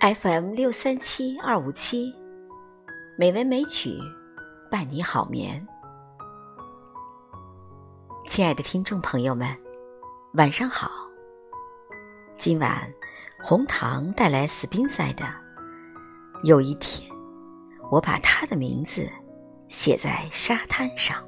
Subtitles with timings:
[0.00, 2.14] FM 六三七二五七，
[3.16, 3.98] 美文美曲
[4.70, 5.66] 伴你好眠。
[8.24, 9.48] 亲爱的听众朋友们，
[10.34, 10.88] 晚上好。
[12.38, 12.88] 今晚
[13.42, 15.24] 红糖带来斯宾塞的
[16.44, 17.10] 《有一天，
[17.90, 19.10] 我把他的名字
[19.68, 21.20] 写在沙滩上》。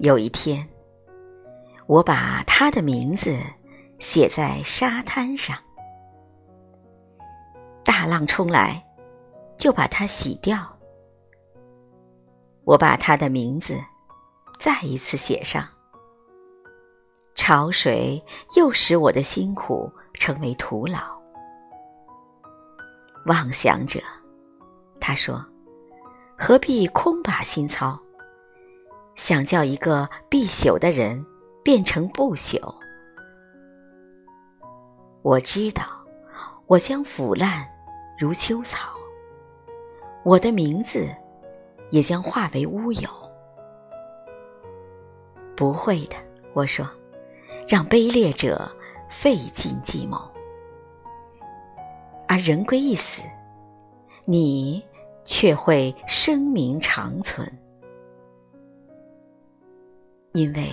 [0.00, 0.66] 有一天，
[1.86, 3.36] 我把他的名字
[3.98, 5.54] 写在沙滩上，
[7.84, 8.82] 大浪冲来，
[9.58, 10.58] 就把它洗掉。
[12.64, 13.78] 我把他的名字
[14.58, 15.68] 再一次写上，
[17.34, 18.24] 潮水
[18.56, 20.98] 又使我的辛苦成为徒劳。
[23.26, 24.00] 妄想者，
[24.98, 25.44] 他说
[26.38, 28.00] ：“何必空把心操？”
[29.22, 31.24] 想叫一个必朽的人
[31.62, 32.58] 变成不朽，
[35.20, 35.84] 我知道，
[36.66, 37.68] 我将腐烂
[38.18, 38.88] 如秋草，
[40.24, 41.06] 我的名字
[41.90, 43.08] 也将化为乌有。
[45.54, 46.16] 不会的，
[46.54, 46.88] 我说，
[47.68, 48.74] 让卑劣者
[49.10, 50.18] 费尽计谋，
[52.26, 53.22] 而人归一死，
[54.24, 54.82] 你
[55.26, 57.46] 却会声名长存。
[60.32, 60.70] 因为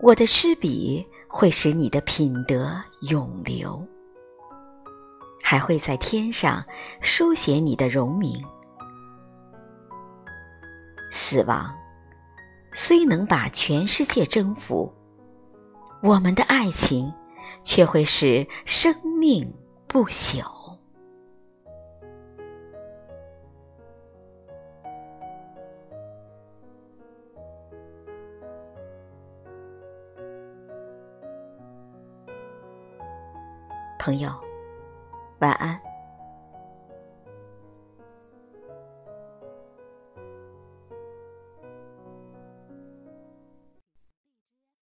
[0.00, 2.74] 我的诗笔会使你的品德
[3.10, 3.86] 永留，
[5.42, 6.64] 还会在天上
[7.00, 8.42] 书写你的荣名。
[11.10, 11.72] 死亡
[12.72, 14.92] 虽能把全世界征服，
[16.02, 17.12] 我们的爱情
[17.62, 19.52] 却会使生命
[19.86, 20.53] 不朽。
[34.04, 34.30] 朋友，
[35.38, 35.80] 晚安。